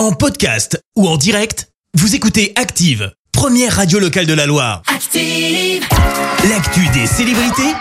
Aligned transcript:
En 0.00 0.12
podcast 0.12 0.82
ou 0.96 1.06
en 1.06 1.18
direct, 1.18 1.68
vous 1.92 2.14
écoutez 2.14 2.54
Active, 2.56 3.12
première 3.32 3.76
radio 3.76 3.98
locale 3.98 4.24
de 4.24 4.32
la 4.32 4.46
Loire. 4.46 4.80
Active. 4.86 5.86
L'actu 6.48 6.88
des 6.94 7.06
célébrités, 7.06 7.74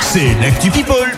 c'est 0.00 0.34
l'actu 0.40 0.72
People. 0.72 1.14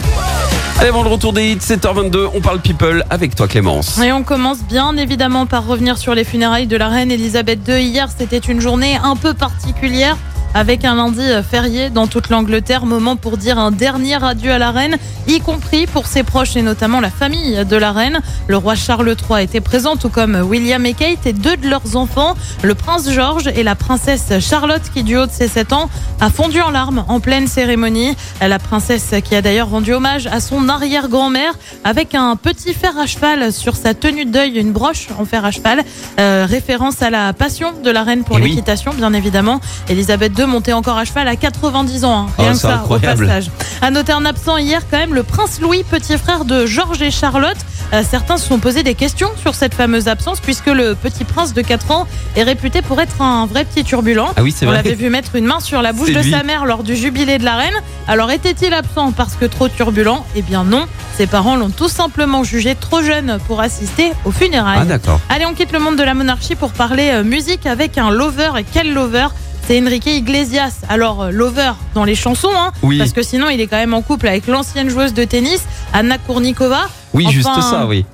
Allez, 0.79 0.91
avant 0.91 1.03
le 1.03 1.09
retour 1.09 1.33
des 1.33 1.53
hits, 1.53 1.56
7h22, 1.56 2.29
on 2.35 2.43
parle 2.43 2.61
people 2.61 3.06
avec 3.09 3.35
toi 3.37 3.49
Clémence. 3.49 3.99
Et 4.01 4.12
on 4.12 4.22
commence 4.22 4.59
bien 4.64 4.95
évidemment 4.99 5.46
par 5.46 5.67
revenir 5.67 5.96
sur 5.96 6.14
les 6.14 6.25
funérailles 6.25 6.67
de 6.67 6.77
la 6.77 6.91
reine 6.91 7.11
Elisabeth 7.11 7.61
II. 7.67 7.83
Hier, 7.83 8.11
c'était 8.15 8.37
une 8.37 8.61
journée 8.61 8.99
un 9.03 9.17
peu 9.17 9.33
particulière 9.33 10.19
avec 10.55 10.85
un 10.85 10.95
lundi 10.95 11.23
férié 11.49 11.91
dans 11.91 12.07
toute 12.07 12.29
l'Angleterre. 12.31 12.87
Moment 12.87 13.17
pour 13.17 13.37
dire 13.37 13.59
un 13.59 13.71
dernier 13.71 14.23
adieu 14.25 14.51
à 14.53 14.59
la 14.59 14.71
reine, 14.71 14.96
y 15.27 15.41
compris 15.41 15.87
pour 15.87 16.07
ses 16.07 16.23
proches 16.23 16.57
et 16.57 16.63
notamment 16.63 17.01
la 17.01 17.11
famille 17.11 17.64
de 17.64 17.77
la 17.77 17.93
reine. 17.93 18.21
Le 18.46 18.57
roi 18.57 18.75
Charles 18.75 19.14
III 19.29 19.43
était 19.45 19.61
présent, 19.61 19.96
tout 19.96 20.09
comme 20.09 20.35
William 20.37 20.85
et 20.87 20.95
Kate 20.95 21.27
et 21.27 21.32
deux 21.32 21.57
de 21.57 21.69
leurs 21.69 21.96
enfants, 21.96 22.35
le 22.63 22.75
prince 22.75 23.11
George 23.11 23.49
et 23.55 23.63
la 23.63 23.75
princesse 23.75 24.32
Charlotte, 24.41 24.82
qui 24.95 25.03
du 25.03 25.17
haut 25.17 25.27
de 25.27 25.31
ses 25.32 25.49
7 25.49 25.72
ans 25.72 25.89
a 26.21 26.31
fondu 26.31 26.61
en 26.61 26.71
larmes 26.71 27.05
en 27.08 27.21
pleine 27.21 27.46
cérémonie. 27.46 28.17
La 28.41 28.58
princesse 28.58 29.13
qui 29.25 29.35
a 29.35 29.43
d'ailleurs 29.43 29.69
rendu 29.71 29.93
hommage 29.93 30.27
à 30.27 30.41
son 30.41 30.69
arrière-grand-mère 30.69 31.53
avec 31.85 32.14
un 32.14 32.36
petit 32.36 32.75
fer 32.75 32.92
à 32.98 33.06
cheval 33.06 33.53
sur 33.53 33.77
sa 33.77 33.94
tenue 33.94 34.25
de 34.25 34.30
deuil, 34.30 34.58
une 34.58 34.72
broche 34.72 35.08
en 35.19 35.25
fer 35.25 35.44
à 35.44 35.50
cheval, 35.50 35.83
euh, 36.19 36.47
référence 36.48 37.03
à 37.03 37.11
la 37.11 37.33
passion 37.33 37.72
de 37.84 37.91
la 37.91 38.03
reine 38.03 38.25
pour 38.25 38.39
Eh 38.39 38.42
oui. 38.42 38.50
l'équitation, 38.50 38.92
bien 38.94 39.12
évidemment. 39.12 39.61
Elisabeth 39.89 40.33
II 40.39 40.47
montait 40.47 40.73
encore 40.73 40.97
à 40.98 41.05
cheval 41.05 41.28
à 41.28 41.37
90 41.37 42.05
ans, 42.05 42.12
hein. 42.20 42.27
Oh, 42.39 42.42
rien 42.42 42.53
que 42.53 42.59
ça, 42.59 42.75
incroyable. 42.77 43.25
au 43.25 43.27
passage. 43.27 43.51
À 43.83 43.91
noter 43.91 44.12
un 44.12 44.25
absent 44.25 44.56
hier 44.59 44.83
quand 44.91 44.98
même, 44.98 45.14
le 45.14 45.23
prince 45.23 45.61
Louis, 45.61 45.84
petit 45.84 46.17
frère 46.19 46.45
de 46.45 46.67
Georges 46.67 47.03
et 47.03 47.11
Charlotte. 47.11 47.56
Euh, 47.95 48.03
certains 48.09 48.37
se 48.37 48.47
sont 48.47 48.59
posé 48.59 48.83
des 48.83 48.95
questions 48.95 49.31
sur 49.41 49.55
cette 49.55 49.73
fameuse 49.75 50.09
absence 50.09 50.41
puisque 50.41 50.67
le 50.67 50.95
petit 50.95 51.25
prince 51.25 51.55
de 51.55 51.62
4 51.62 51.91
ans 51.91 52.06
est 52.37 52.42
réputé 52.42 52.83
pour 52.83 53.01
être 53.01 53.23
un 53.23 53.47
vrai 53.47 53.64
petit 53.64 53.83
turbulent. 53.83 54.28
Ah 54.36 54.42
oui, 54.42 54.53
c'est 54.55 54.67
On 54.67 54.70
l'avait 54.70 54.95
vu 54.95 55.08
mettre 55.08 55.36
une 55.36 55.47
main 55.47 55.61
sur 55.61 55.80
la 55.80 55.92
bouche 55.92 56.12
de 56.12 56.20
lui. 56.20 56.30
sa 56.30 56.42
mère 56.42 56.67
lors 56.67 56.83
du 56.83 56.95
jubilé 56.97 57.39
de 57.39 57.45
la 57.45 57.56
reine. 57.56 57.75
Alors 58.06 58.30
était-il 58.30 58.75
absent 58.75 59.12
parce 59.12 59.34
que 59.36 59.47
trop 59.47 59.69
turbulent? 59.69 60.25
Eh 60.36 60.42
bien 60.42 60.64
non. 60.64 60.84
Ses 61.17 61.27
parents 61.27 61.56
l'ont 61.56 61.70
tout 61.70 61.89
simplement 61.89 62.45
jugé 62.45 62.75
trop 62.75 63.02
jeune 63.02 63.39
pour 63.47 63.61
assister 63.62 64.12
aux 64.27 64.33
funérailles. 64.33 64.80
Ah 64.83 64.84
d'accord. 64.84 65.20
Allez, 65.30 65.47
on 65.47 65.55
quitte 65.55 65.73
le 65.73 65.78
monde 65.78 65.97
de 65.97 66.02
la 66.02 66.12
monarchie 66.14 66.56
pour 66.56 66.73
parler 66.73 67.11
euh, 67.12 67.25
musique 67.25 67.64
avec 67.67 67.97
un 67.97 68.11
lover. 68.11 68.50
Et 68.58 68.64
quel 68.70 68.92
lover? 68.92 69.28
C'est 69.69 69.80
Enrique 69.83 70.06
Iglesias. 70.06 70.80
Alors, 70.88 71.24
euh, 71.24 71.30
lover 71.30 71.72
dans 71.94 72.05
les 72.05 72.14
chansons, 72.14 72.48
hein, 72.56 72.72
Oui. 72.83 72.97
parce 72.97 73.12
que 73.12 73.22
sinon, 73.22 73.50
il 73.50 73.61
est 73.61 73.66
quand 73.66 73.77
même 73.77 73.92
en 73.92 74.00
couple 74.00 74.27
avec 74.27 74.47
l'ancienne 74.47 74.88
joueuse 74.88 75.12
de 75.12 75.24
tennis, 75.24 75.62
Anna 75.92 76.16
Kournikova. 76.16 76.88
Oui, 77.12 77.24
Enfin- 77.27 77.34
juste 77.34 77.61
ça, 77.61 77.84
oui. 77.86 78.06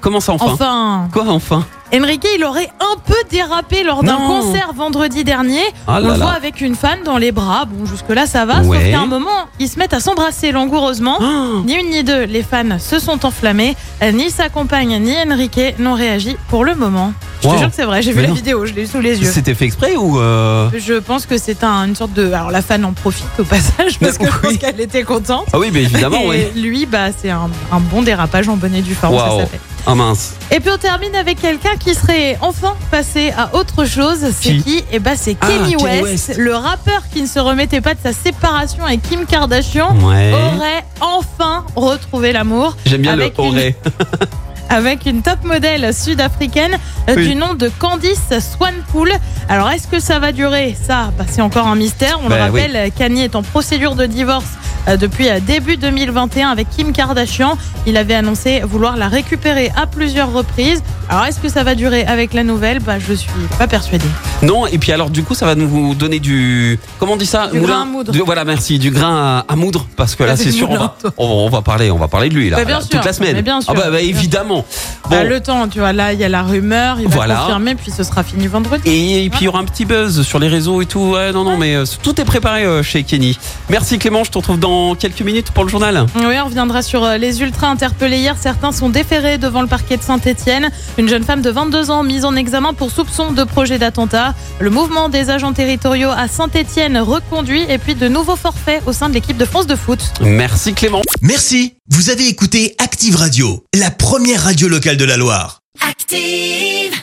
Comment 0.00 0.20
ça 0.20 0.32
enfin, 0.32 0.46
Enfin, 0.52 1.08
Quoi 1.12 1.24
enfin 1.28 1.66
Enrique, 1.92 2.24
il 2.38 2.44
aurait 2.44 2.70
un 2.78 2.96
peu 3.04 3.16
dérapé 3.30 3.82
lors 3.82 4.04
d'un 4.04 4.16
concert 4.16 4.70
vendredi 4.74 5.24
dernier. 5.24 5.60
Ah 5.88 5.94
on 5.94 5.94
là 5.94 6.00
le 6.00 6.08
là. 6.10 6.14
voit 6.26 6.30
avec 6.30 6.60
une 6.60 6.76
fan 6.76 7.00
dans 7.04 7.18
les 7.18 7.32
bras. 7.32 7.64
Bon, 7.64 7.84
jusque-là, 7.84 8.26
ça 8.26 8.46
va. 8.46 8.60
Ouais. 8.60 8.78
Sauf 8.78 8.90
qu'à 8.92 9.00
un 9.00 9.06
moment, 9.06 9.28
ils 9.58 9.68
se 9.68 9.76
mettent 9.78 9.92
à 9.92 9.98
s'embrasser 10.00 10.52
langoureusement. 10.52 11.18
Oh, 11.20 11.62
Ni 11.66 11.74
une 11.74 11.90
ni 11.90 12.04
deux, 12.04 12.22
les 12.24 12.44
fans 12.44 12.78
se 12.78 13.00
sont 13.00 13.26
enflammés. 13.26 13.76
Ni 14.14 14.30
sa 14.30 14.48
compagne 14.48 14.96
ni 15.02 15.12
Enrique 15.28 15.74
n'ont 15.80 15.94
réagi 15.94 16.36
pour 16.48 16.64
le 16.64 16.76
moment. 16.76 17.12
Je 17.42 17.46
Wow. 17.48 17.54
te 17.54 17.58
jure 17.60 17.68
que 17.70 17.74
c'est 17.76 17.84
vrai, 17.84 18.02
j'ai 18.02 18.12
vu 18.12 18.20
la 18.22 18.30
vidéo, 18.32 18.66
je 18.66 18.74
l'ai 18.74 18.86
sous 18.86 19.00
les 19.00 19.18
yeux. 19.20 19.30
C'était 19.30 19.54
fait 19.54 19.64
exprès 19.64 19.96
ou 19.96 20.18
euh... 20.20 20.68
Je 20.76 20.94
pense 20.94 21.24
que 21.26 21.38
c'est 21.38 21.64
un, 21.64 21.86
une 21.86 21.96
sorte 21.96 22.12
de. 22.12 22.30
Alors 22.32 22.50
la 22.50 22.60
fan 22.62 22.84
en 22.84 22.92
profite 22.92 23.24
au 23.38 23.44
passage 23.44 23.98
parce 23.98 24.18
que 24.18 24.26
je 24.26 24.38
pense 24.38 24.56
qu'elle 24.58 24.80
était 24.80 25.04
contente. 25.04 25.46
Ah 25.52 25.58
oui, 25.58 25.70
mais 25.72 25.82
évidemment, 25.82 26.20
oui. 26.26 26.46
Lui, 26.54 26.84
bah, 26.86 27.06
c'est 27.16 27.30
un, 27.30 27.48
un 27.72 27.80
bon 27.80 28.02
dérapage 28.02 28.48
en 28.48 28.56
bonne 28.56 28.74
et 28.74 28.82
due 28.82 28.94
forme, 28.94 29.14
Waouh. 29.14 29.38
ça 29.38 29.44
s'appelle. 29.44 29.60
Ah 29.86 29.94
mince. 29.94 30.34
Et 30.50 30.60
puis 30.60 30.70
on 30.70 30.76
termine 30.76 31.14
avec 31.16 31.40
quelqu'un 31.40 31.74
qui 31.78 31.94
serait 31.94 32.36
enfin 32.42 32.74
passé 32.90 33.32
à 33.36 33.54
autre 33.56 33.86
chose. 33.86 34.18
C'est 34.38 34.56
Qui 34.56 34.62
qui, 34.62 34.84
Eh 34.92 34.98
ben 34.98 35.14
c'est 35.16 35.36
Ah, 35.40 35.46
Kenny 35.46 35.76
West, 35.76 36.02
West. 36.02 36.34
le 36.36 36.54
rappeur 36.54 37.02
qui 37.10 37.22
ne 37.22 37.26
se 37.26 37.38
remettait 37.38 37.80
pas 37.80 37.94
de 37.94 38.00
sa 38.02 38.12
séparation 38.12 38.84
avec 38.84 39.00
Kim 39.02 39.24
Kardashian. 39.24 39.96
Ouais. 40.00 40.32
Aurait 40.34 40.84
enfin 41.00 41.64
retrouvé 41.74 42.32
l'amour 42.32 42.76
J'aime 42.84 43.00
bien 43.00 43.16
le 43.16 43.24
une- 43.28 43.32
aurait. 43.38 43.76
avec 44.70 45.04
une 45.04 45.20
top 45.20 45.44
modèle 45.44 45.92
sud-africaine 45.92 46.78
euh, 47.08 47.14
Oui. 47.16 47.28
du 47.28 47.34
nom 47.34 47.54
de 47.54 47.68
Candice 47.78 48.32
Swanpool. 48.38 49.12
Alors 49.48 49.68
est-ce 49.70 49.88
que 49.88 50.00
ça 50.00 50.18
va 50.18 50.32
durer? 50.32 50.74
Ça, 50.80 51.12
bah, 51.18 51.24
c'est 51.28 51.42
encore 51.42 51.66
un 51.66 51.76
mystère. 51.76 52.18
On 52.24 52.28
le 52.28 52.36
rappelle, 52.36 52.90
Kanye 52.96 53.24
est 53.24 53.34
en 53.34 53.42
procédure 53.42 53.96
de 53.96 54.06
divorce 54.06 54.46
euh, 54.88 54.96
depuis 54.96 55.28
euh, 55.28 55.40
début 55.40 55.76
2021 55.76 56.48
avec 56.48 56.70
Kim 56.70 56.92
Kardashian. 56.92 57.58
Il 57.86 57.96
avait 57.96 58.14
annoncé 58.14 58.60
vouloir 58.60 58.96
la 58.96 59.08
récupérer 59.08 59.70
à 59.76 59.86
plusieurs 59.86 60.32
reprises. 60.32 60.82
Alors 61.10 61.24
est-ce 61.24 61.40
que 61.40 61.48
ça 61.48 61.64
va 61.64 61.74
durer 61.74 62.04
avec 62.04 62.32
la 62.34 62.44
nouvelle? 62.44 62.78
Bah 62.78 62.98
je 63.00 63.12
suis 63.14 63.28
pas 63.58 63.66
persuadée. 63.66 64.06
Non, 64.42 64.66
et 64.68 64.78
puis 64.78 64.92
alors 64.92 65.10
du 65.10 65.24
coup, 65.24 65.34
ça 65.34 65.44
va 65.44 65.56
nous 65.56 65.94
donner 65.96 66.20
du 66.20 66.78
comment 67.00 67.14
on 67.14 67.16
dit 67.16 67.26
ça? 67.26 67.48
Du 67.48 67.58
grain 67.60 67.82
à 67.82 67.84
moudre. 67.84 68.12
Du- 68.12 68.20
voilà, 68.20 68.44
merci, 68.44 68.78
du 68.78 68.92
grain 68.92 69.44
à, 69.48 69.52
à 69.52 69.56
moudre 69.56 69.86
parce 69.96 70.14
que 70.14 70.22
là, 70.22 70.36
c'est 70.36 70.52
sûr, 70.52 70.70
on 70.70 70.76
va, 70.76 70.94
toi. 71.00 71.12
on, 71.18 71.26
on 71.26 71.48
va 71.50 71.62
parler, 71.62 71.90
on 71.90 71.98
va 71.98 72.06
parler 72.06 72.28
de 72.28 72.34
lui 72.34 72.48
là, 72.48 72.58
Bah, 72.58 72.64
bien 72.64 72.76
là, 72.76 72.80
sûr, 72.80 72.90
toute 72.90 73.04
la 73.04 73.12
semaine. 73.12 73.34
mais 73.34 73.42
bien 73.42 73.60
sûr, 73.60 73.72
ah 73.72 73.76
bah, 73.76 73.82
bah, 73.86 73.90
bien 73.98 74.00
sûr. 74.00 74.08
évidemment. 74.08 74.64
Bon. 75.04 75.10
Bah, 75.10 75.24
le 75.24 75.40
temps, 75.40 75.66
tu 75.66 75.80
vois, 75.80 75.92
là 75.92 76.12
il 76.12 76.20
y 76.20 76.24
a 76.24 76.28
la 76.28 76.42
rumeur, 76.44 77.00
il 77.00 77.08
va 77.08 77.16
Voilà. 77.16 77.34
confirmer, 77.38 77.74
puis 77.74 77.90
ce 77.90 78.04
sera 78.04 78.22
fini 78.22 78.46
vendredi. 78.46 78.88
Et, 78.88 79.24
et 79.24 79.30
puis 79.30 79.40
il 79.40 79.44
y 79.46 79.48
aura 79.48 79.58
un 79.58 79.64
petit 79.64 79.84
buzz 79.86 80.22
sur 80.22 80.38
les 80.38 80.46
réseaux 80.48 80.80
et 80.80 80.86
tout. 80.86 81.00
Ouais, 81.14 81.32
non, 81.32 81.42
non, 81.42 81.56
mais 81.56 81.74
euh, 81.74 81.84
tout 82.04 82.20
est 82.20 82.24
préparé 82.24 82.62
euh, 82.64 82.84
chez 82.84 83.02
Kenny. 83.02 83.36
Merci 83.68 83.98
Clément, 83.98 84.22
je 84.22 84.30
te 84.30 84.38
retrouve 84.38 84.60
dans 84.60 84.94
quelques 84.94 85.22
minutes 85.22 85.50
pour 85.50 85.64
le 85.64 85.70
journal. 85.70 86.06
Oui, 86.14 86.34
on 86.40 86.44
reviendra 86.46 86.82
sur 86.82 87.02
euh, 87.02 87.16
les 87.16 87.40
ultras 87.42 87.66
interpellés 87.66 88.18
hier. 88.18 88.36
Certains 88.38 88.70
sont 88.70 88.88
déférés 88.90 89.38
devant 89.38 89.60
le 89.62 89.66
parquet 89.66 89.96
de 89.96 90.02
Saint-Etienne. 90.02 90.70
Une 91.00 91.08
jeune 91.08 91.24
femme 91.24 91.40
de 91.40 91.48
22 91.48 91.90
ans 91.90 92.02
mise 92.02 92.26
en 92.26 92.36
examen 92.36 92.74
pour 92.74 92.90
soupçon 92.90 93.32
de 93.32 93.42
projet 93.42 93.78
d'attentat. 93.78 94.34
Le 94.60 94.68
mouvement 94.68 95.08
des 95.08 95.30
agents 95.30 95.54
territoriaux 95.54 96.10
à 96.10 96.28
Saint-Etienne 96.28 96.98
reconduit 96.98 97.62
et 97.70 97.78
puis 97.78 97.94
de 97.94 98.06
nouveaux 98.06 98.36
forfaits 98.36 98.82
au 98.84 98.92
sein 98.92 99.08
de 99.08 99.14
l'équipe 99.14 99.38
de 99.38 99.46
France 99.46 99.66
de 99.66 99.76
foot. 99.76 100.12
Merci 100.20 100.74
Clément. 100.74 101.00
Merci, 101.22 101.72
vous 101.88 102.10
avez 102.10 102.28
écouté 102.28 102.74
Active 102.76 103.16
Radio, 103.16 103.64
la 103.74 103.90
première 103.90 104.42
radio 104.42 104.68
locale 104.68 104.98
de 104.98 105.06
la 105.06 105.16
Loire. 105.16 105.60
Active. 105.80 107.00